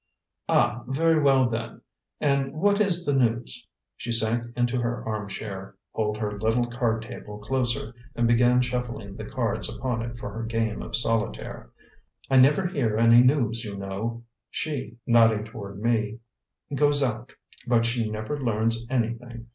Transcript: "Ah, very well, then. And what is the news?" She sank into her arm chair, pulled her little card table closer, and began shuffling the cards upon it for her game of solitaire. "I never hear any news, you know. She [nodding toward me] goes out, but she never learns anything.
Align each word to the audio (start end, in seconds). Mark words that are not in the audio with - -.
"Ah, 0.49 0.83
very 0.87 1.19
well, 1.21 1.47
then. 1.47 1.79
And 2.19 2.53
what 2.53 2.81
is 2.81 3.05
the 3.05 3.13
news?" 3.13 3.67
She 3.95 4.11
sank 4.11 4.45
into 4.57 4.79
her 4.81 5.05
arm 5.05 5.27
chair, 5.29 5.75
pulled 5.93 6.17
her 6.17 6.39
little 6.39 6.65
card 6.65 7.03
table 7.03 7.37
closer, 7.37 7.93
and 8.15 8.27
began 8.27 8.63
shuffling 8.63 9.15
the 9.15 9.29
cards 9.29 9.71
upon 9.71 10.01
it 10.01 10.17
for 10.17 10.31
her 10.31 10.41
game 10.41 10.81
of 10.81 10.95
solitaire. 10.95 11.69
"I 12.31 12.37
never 12.37 12.65
hear 12.65 12.97
any 12.97 13.21
news, 13.21 13.63
you 13.63 13.77
know. 13.77 14.23
She 14.49 14.97
[nodding 15.05 15.45
toward 15.45 15.79
me] 15.79 16.17
goes 16.73 17.03
out, 17.03 17.33
but 17.67 17.85
she 17.85 18.09
never 18.09 18.39
learns 18.39 18.83
anything. 18.89 19.49